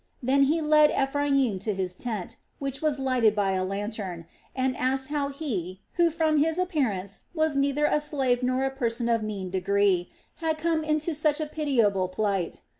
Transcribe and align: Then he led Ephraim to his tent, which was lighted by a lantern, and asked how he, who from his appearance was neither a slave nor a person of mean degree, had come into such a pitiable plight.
Then 0.23 0.45
he 0.45 0.61
led 0.61 0.89
Ephraim 0.89 1.59
to 1.59 1.75
his 1.75 1.95
tent, 1.95 2.37
which 2.57 2.81
was 2.81 2.97
lighted 2.97 3.35
by 3.35 3.51
a 3.51 3.63
lantern, 3.63 4.25
and 4.55 4.75
asked 4.75 5.09
how 5.09 5.27
he, 5.29 5.83
who 5.93 6.09
from 6.09 6.37
his 6.39 6.57
appearance 6.57 7.21
was 7.35 7.55
neither 7.55 7.85
a 7.85 8.01
slave 8.01 8.41
nor 8.41 8.63
a 8.63 8.71
person 8.71 9.07
of 9.07 9.21
mean 9.21 9.51
degree, 9.51 10.09
had 10.37 10.57
come 10.57 10.83
into 10.83 11.13
such 11.13 11.39
a 11.39 11.45
pitiable 11.45 12.07
plight. 12.07 12.63